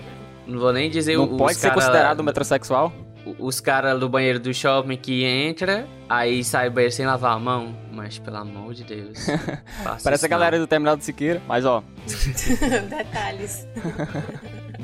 [0.45, 2.93] Não vou nem dizer Não os pode ser considerado metrosexual?
[3.39, 7.39] Os caras do banheiro do shopping que entra, aí sai do banheiro sem lavar a
[7.39, 7.75] mão.
[7.93, 9.27] Mas pelo amor de Deus.
[10.05, 11.83] Parece a galera do Terminal do Siqueira, mas ó.
[12.89, 13.67] Detalhes.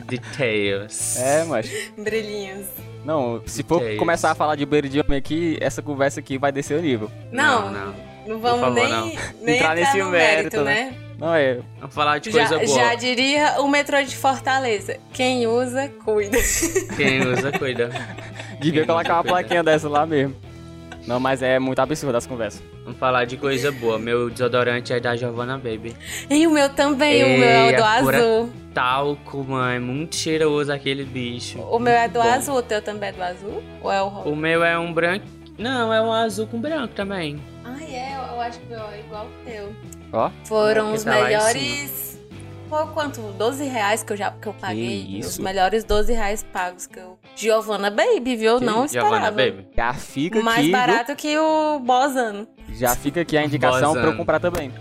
[0.06, 1.16] Details.
[1.16, 1.70] É, mas.
[1.96, 2.66] Brilhinhos.
[3.04, 6.38] Não, se for é começar a falar de beira de homem aqui, essa conversa aqui
[6.38, 7.10] vai descer o nível.
[7.30, 7.94] Não, Não, não,
[8.26, 8.38] não.
[8.40, 9.06] vamos favor, nem, não.
[9.06, 10.90] nem Entrar entrar, nesse no mérito, mérito, né?
[10.90, 11.03] né?
[11.18, 11.60] Não é.
[11.78, 12.78] Vamos falar de Já, coisa boa.
[12.78, 14.96] já diria o metrô de Fortaleza.
[15.12, 16.38] Quem usa, cuida.
[16.96, 17.90] Quem usa, cuida.
[18.60, 19.34] Devia Quem colocar uma não cuida.
[19.38, 20.34] plaquinha dessa lá mesmo.
[21.06, 22.62] Não, mas é muito absurdo as conversas.
[22.82, 23.98] Vamos falar de coisa boa.
[23.98, 25.94] Meu desodorante é da Giovanna Baby.
[26.30, 28.50] E o meu também, o Ei, meu é o do é pura- azul.
[28.72, 29.70] Talco, mano.
[29.72, 31.60] É muito cheiroso aquele bicho.
[31.60, 32.28] O meu é do Bom.
[32.28, 33.62] azul, o teu também é do azul?
[33.82, 34.28] Ou é o rosa?
[34.30, 35.26] O meu é um branco.
[35.58, 37.38] Não, é um azul com branco também.
[37.64, 39.72] Ai, é, eu acho que o meu é igual o teu.
[40.14, 40.30] Ó.
[40.44, 42.04] Foram os tá melhores.
[42.68, 43.20] Foi quanto?
[43.20, 45.18] 12 reais que eu já que eu paguei.
[45.18, 45.28] isso?
[45.30, 47.18] Os melhores 12 reais pagos que eu.
[47.36, 48.58] Giovanna Baby, viu?
[48.58, 49.10] Que Não esperava.
[49.16, 49.66] Giovanna Baby.
[49.76, 50.68] Já fica Mais aqui.
[50.68, 50.72] viu?
[50.72, 52.46] barato que o Bozano.
[52.72, 54.16] Já fica aqui a indicação pra eu Bozano.
[54.16, 54.72] comprar também.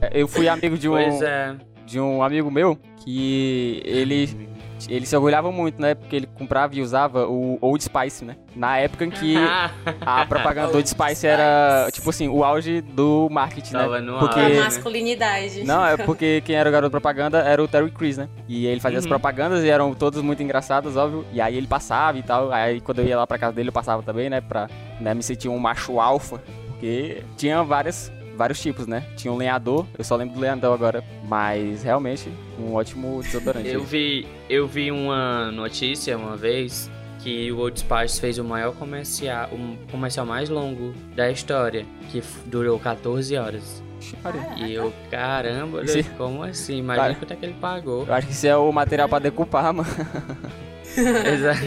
[0.00, 1.54] É, Eu fui amigo de um, Pois é.
[1.84, 4.48] de um amigo meu que ele,
[4.88, 5.94] ele se orgulhava muito, né?
[5.94, 8.36] Porque ele comprava e usava o Old Spice, né?
[8.54, 9.34] Na época em que
[10.00, 14.06] a propaganda do Old Spice era, tipo assim, o auge do marketing, Tava né?
[14.12, 14.38] no Porque...
[14.40, 14.60] auge, né?
[14.62, 15.64] masculinidade.
[15.64, 18.28] Não, é porque quem era o garoto propaganda era o Terry Crews, né?
[18.48, 19.10] E ele fazia as Uhum.
[19.10, 21.24] propagandas e eram todas muito engraçadas, óbvio.
[21.32, 22.52] E aí ele passava e tal.
[22.52, 24.40] Aí quando eu ia lá pra casa dele, eu passava também, né?
[24.40, 24.68] Pra
[25.00, 26.40] né, me sentir um macho alfa.
[26.68, 29.04] Porque tinha várias, vários tipos, né?
[29.16, 31.04] Tinha um lenhador, eu só lembro do lenhador agora.
[31.28, 33.68] Mas realmente, um ótimo desodorante.
[33.68, 38.72] Eu vi, eu vi uma notícia uma vez que o Old Spice fez o maior
[38.74, 43.82] comercial, o comercial mais longo da história, que durou 14 horas.
[44.22, 44.66] Maria.
[44.66, 46.78] E eu, caramba, Esse- como assim?
[46.78, 48.06] Imagina Cara- quanto é que ele pagou.
[48.06, 49.88] Eu acho que isso é o material pra decupar, mano.
[50.96, 51.60] Exato.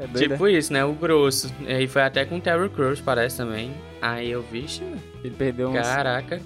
[0.00, 0.82] É doido, tipo isso, né?
[0.84, 1.52] O grosso.
[1.66, 3.70] E foi até com Terry Crews, parece também.
[4.00, 4.98] Aí eu, né?
[5.22, 6.40] Ele perdeu uns caraca,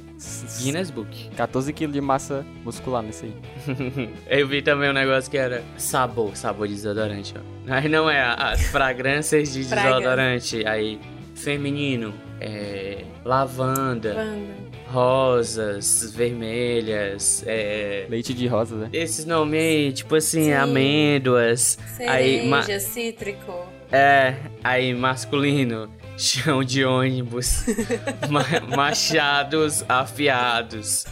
[0.60, 1.30] Guinness Book.
[1.36, 4.10] 14 quilos de massa muscular nesse aí.
[4.26, 7.72] Eu vi também um negócio que era sabor, sabor de desodorante, ó.
[7.72, 10.66] Aí não é as fragrâncias de desodorante.
[10.66, 10.98] Aí,
[11.36, 14.63] feminino, é, lavanda, Banda.
[14.94, 18.88] Rosas, vermelhas, é, Leite de rosa, né?
[18.92, 20.52] esses nomes aí, tipo assim, Sim.
[20.52, 21.76] amêndoas.
[21.98, 23.52] Aí, Cereja, ma- cítrico.
[23.90, 27.64] É, aí masculino, chão de ônibus,
[28.30, 31.04] ma- machados afiados,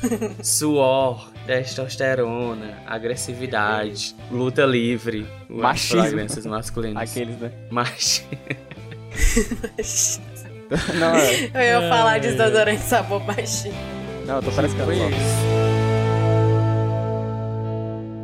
[0.42, 6.02] suor, testosterona, agressividade, luta livre, Machismo.
[6.02, 7.10] fragrâncias masculinas.
[7.10, 7.50] Aqueles, né?
[7.70, 8.22] Mach...
[10.98, 11.44] Não, é.
[11.76, 13.74] Eu ia falar de desodorante sabor baixinho.
[14.26, 15.08] Não, eu tô parecendo Foi só.
[15.08, 15.52] isso.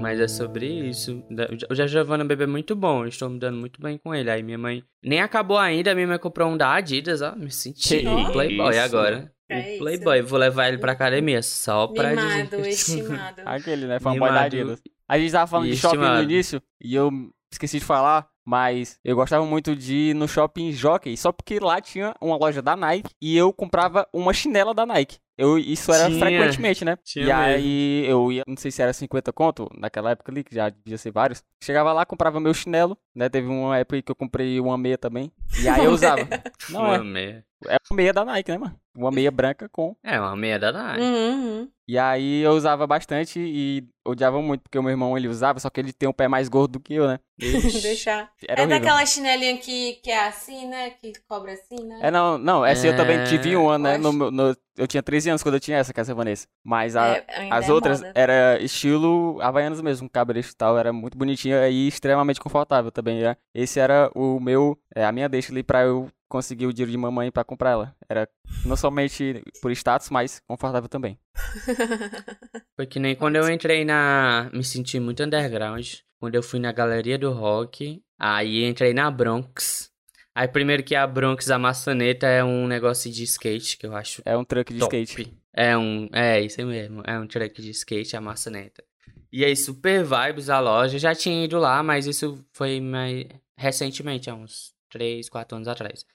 [0.00, 1.22] Mas é sobre isso.
[1.30, 4.14] Da- O da Giovanna Bebê é muito bom, eu estou me dando muito bem com
[4.14, 4.30] ele.
[4.30, 7.34] Aí minha mãe nem acabou ainda, minha mãe comprou um da Adidas, ó.
[7.34, 8.80] Me senti Que um playboy isso?
[8.80, 9.30] agora.
[9.50, 12.68] É um playboy, vou levar ele pra academia só pra Mimado, dizer.
[12.68, 13.42] estimado.
[13.44, 13.98] Aquele, né?
[13.98, 14.82] Fanboy da Mimado Adidas.
[15.08, 17.10] A gente tava falando de shopping no início e eu
[17.50, 21.82] esqueci de falar, mas eu gostava muito de ir no shopping Jockey, só porque lá
[21.82, 25.18] tinha uma loja da Nike e eu comprava uma chinela da Nike.
[25.38, 26.18] Eu, isso era Tinha.
[26.18, 26.98] frequentemente, né?
[27.04, 30.52] Tinha e aí eu ia, não sei se era 50 conto, naquela época ali, que
[30.54, 31.44] já devia ser vários.
[31.62, 33.28] Chegava lá, comprava meu chinelo, né?
[33.28, 35.30] Teve uma época que eu comprei uma meia também.
[35.62, 36.28] E aí eu usava.
[36.68, 37.44] Não uma é, meia.
[37.68, 38.78] é uma meia da Nike, né, mano?
[38.96, 41.00] Uma meia branca com É, uma meia da Nike.
[41.02, 41.68] Uhum, uhum.
[41.86, 45.70] e aí eu usava bastante e odiava muito, porque o meu irmão ele usava, só
[45.70, 47.20] que ele tem um pé mais gordo do que eu, né?
[47.38, 48.32] Deixar.
[48.48, 48.80] Era é horrível.
[48.80, 50.90] daquela chinelinha que, que é assim, né?
[50.90, 52.00] Que cobra assim, né?
[52.02, 53.96] É, não, não, essa eu também É, tive uma, né?
[53.98, 56.46] No, no- eu tinha 13 anos quando eu tinha essa, que essa Vanessa.
[56.64, 58.12] Mas a- É, as é outras moda.
[58.14, 63.20] era estilo Havaianas mesmo, cabresto e tal, era muito bonitinha e extremamente confortável também.
[63.20, 63.36] né?
[63.54, 66.98] Esse era o meu, é, a minha deixa ali pra eu conseguir o dinheiro de
[66.98, 67.94] mamãe pra comprar ela.
[68.08, 68.28] Era
[68.64, 71.18] não somente por status, mas confortável também.
[72.76, 74.50] Foi que nem quando eu entrei na.
[74.52, 75.86] Me senti muito underground.
[76.20, 78.02] Quando eu fui na galeria do rock.
[78.18, 79.90] Aí entrei na Bronx.
[80.38, 84.22] Aí primeiro que a Bronx, a maçaneta é um negócio de skate que eu acho
[84.24, 84.96] É um truck de top.
[85.02, 85.36] skate.
[85.52, 86.08] É um.
[86.12, 87.02] É, isso aí mesmo.
[87.04, 88.84] É um truck de skate, a maçaneta.
[89.32, 90.96] E aí, super vibes a loja.
[90.96, 96.06] Já tinha ido lá, mas isso foi mais recentemente, há uns 3, 4 anos atrás.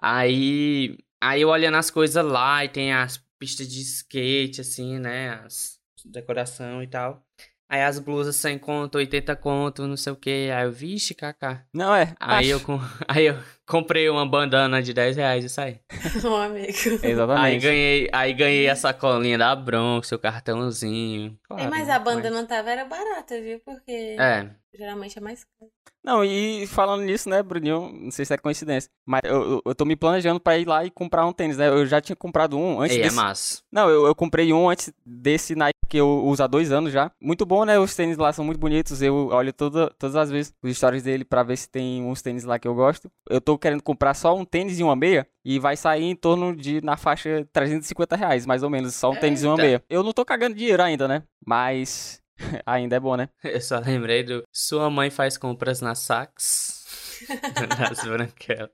[0.00, 5.42] Aí, aí eu olhando as coisas lá e tem as pistas de skate, assim, né?
[5.44, 7.22] As decoração e tal.
[7.68, 10.50] Aí as blusas 100 conto, 80 conto, não sei o que.
[10.50, 11.66] Aí eu, vixe, kaká.
[11.70, 12.14] Não é.
[12.18, 12.60] Aí eu,
[13.06, 13.36] aí eu
[13.68, 15.80] comprei uma bandana de 10 reais e saí.
[16.24, 16.72] Ô, amigo.
[17.02, 17.44] Exatamente.
[17.44, 21.38] Aí ganhei, aí ganhei a sacolinha da Bronx, seu cartãozinho.
[21.46, 22.48] Claro, é, mas a bandana mas...
[22.48, 23.60] tava era barata, viu?
[23.60, 24.48] Porque é.
[24.74, 25.70] geralmente é mais caro.
[26.02, 29.74] Não, e falando nisso, né, Bruninho, não sei se é coincidência, mas eu, eu, eu
[29.74, 31.68] tô me planejando pra ir lá e comprar um tênis, né?
[31.68, 33.14] Eu já tinha comprado um antes Ei, desse...
[33.14, 33.62] é massa.
[33.70, 37.10] Não, eu, eu comprei um antes desse Nike que eu uso há dois anos já.
[37.20, 37.78] Muito bom, né?
[37.78, 39.02] Os tênis lá são muito bonitos.
[39.02, 42.44] Eu olho toda, todas as vezes os stories dele pra ver se tem uns tênis
[42.44, 43.10] lá que eu gosto.
[43.28, 46.54] Eu tô querendo comprar só um tênis e uma meia e vai sair em torno
[46.54, 49.82] de, na faixa, 350 reais, mais ou menos, só um tênis e uma meia.
[49.88, 51.22] Eu não tô cagando dinheiro ainda, né?
[51.44, 52.22] Mas
[52.64, 53.28] ainda é bom, né?
[53.44, 56.86] Eu só lembrei do Sua mãe faz compras na Saks.
[57.78, 58.70] nas branquelas.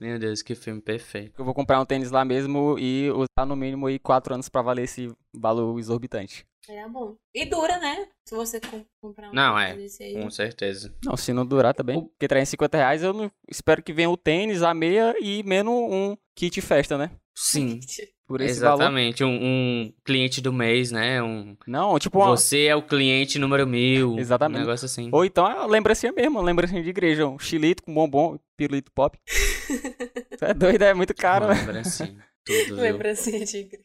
[0.00, 1.40] Meu Deus, que filme perfeito.
[1.40, 4.60] Eu vou comprar um tênis lá mesmo e usar no mínimo aí quatro anos para
[4.60, 6.44] valer esse valor exorbitante.
[6.68, 7.16] É bom.
[7.34, 8.06] E dura, né?
[8.24, 8.60] Se você
[9.00, 9.76] comprar um Não, é.
[10.20, 10.94] Com certeza.
[11.04, 12.00] Não, se não durar também.
[12.00, 16.16] Porque 350 reais eu não espero que venha o tênis, a meia e menos um
[16.36, 17.10] kit festa, né?
[17.36, 17.80] Sim.
[18.26, 21.22] Por esse Exatamente, um, um, cliente do mês, né?
[21.22, 21.54] Um...
[21.66, 22.28] Não, tipo uma...
[22.28, 24.18] Você é o cliente número mil.
[24.18, 24.58] Exatamente.
[24.58, 25.10] Um negócio assim.
[25.12, 27.26] Ou então a lembrancinha mesmo, a lembrancinha de igreja.
[27.26, 29.18] Um chilito com bombom, pirulito pop.
[30.40, 31.60] é doido, é muito caro, uma né?
[31.60, 32.24] Lembrancinha.
[32.44, 33.82] Tudo, lembrancinha de igreja.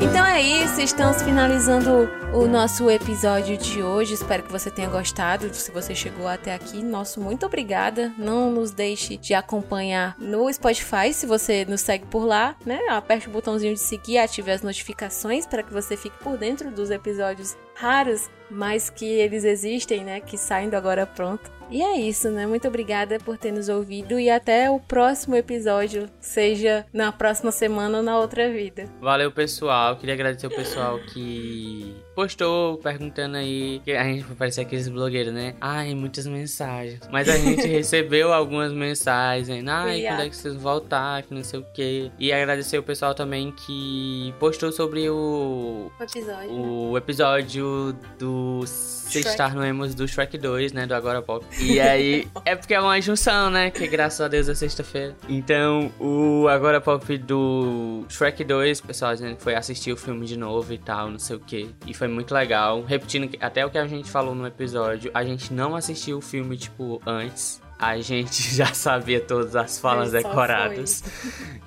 [0.00, 4.14] Então é isso, estamos finalizando o nosso episódio de hoje.
[4.14, 5.52] Espero que você tenha gostado.
[5.54, 8.12] Se você chegou até aqui, nosso muito obrigada.
[8.18, 12.80] Não nos deixe de acompanhar no Spotify, se você nos segue por lá, né?
[12.90, 16.90] Aperte o botãozinho de seguir, ative as notificações para que você fique por dentro dos
[16.90, 20.20] episódios raros, mas que eles existem, né?
[20.20, 21.50] Que saem do agora pronto.
[21.70, 22.46] E é isso, né?
[22.46, 27.98] Muito obrigada por ter nos ouvido e até o próximo episódio, seja na próxima semana
[27.98, 28.86] ou na outra vida.
[29.00, 29.96] Valeu, pessoal.
[29.96, 33.80] Queria agradecer o pessoal que postou perguntando aí.
[33.84, 35.54] Que a gente parece aqueles blogueiros, né?
[35.60, 37.00] Ai, muitas mensagens.
[37.10, 39.66] Mas a gente recebeu algumas mensagens.
[39.66, 41.22] Ai, quando é que vocês vão voltar?
[41.22, 42.10] Que não sei o quê.
[42.18, 45.90] E agradecer o pessoal também que postou sobre o.
[45.98, 46.52] O episódio.
[46.52, 48.64] O episódio do.
[49.10, 49.28] Shrek.
[49.28, 50.86] estar no Emos do Shrek 2, né?
[50.86, 51.44] Do Agora Pop.
[51.60, 53.70] E aí, é porque é uma junção, né?
[53.70, 55.14] Que graças a Deus é sexta-feira.
[55.28, 60.36] Então, o Agora Pop do Shrek 2, pessoal, a gente foi assistir o filme de
[60.36, 61.70] novo e tal, não sei o que.
[61.86, 62.82] E foi muito legal.
[62.82, 66.56] Repetindo até o que a gente falou no episódio, a gente não assistiu o filme,
[66.56, 71.02] tipo, antes a gente já sabia todas as falas decoradas.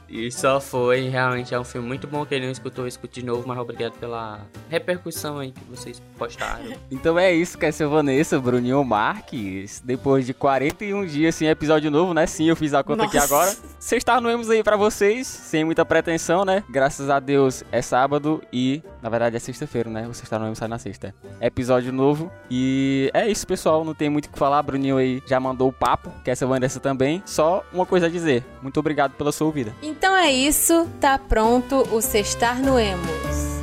[0.09, 2.25] E só foi, realmente é um filme muito bom.
[2.25, 4.39] Quem não escutou, escute de novo, mas obrigado pela
[4.69, 6.77] repercussão aí que vocês postaram.
[6.89, 9.81] Então é isso, que é seu Vanessa, Bruninho Marques.
[9.83, 12.25] Depois de 41 dias sem episódio novo, né?
[12.25, 13.17] Sim, eu fiz a conta Nossa.
[13.17, 13.55] aqui agora.
[14.21, 16.63] No aí pra vocês, sem muita pretensão, né?
[16.69, 20.07] Graças a Deus é sábado e, na verdade, é sexta-feira, né?
[20.09, 21.13] Está no sai na sexta.
[21.41, 22.31] episódio novo.
[22.49, 23.83] E é isso, pessoal.
[23.83, 24.63] Não tem muito o que falar.
[24.63, 27.21] Bruninho aí já mandou o papo, que essa Vanessa também.
[27.25, 28.45] Só uma coisa a dizer.
[28.61, 29.75] Muito obrigado pela sua ouvida.
[29.81, 33.56] Então é isso, tá pronto o Sextar no Emo.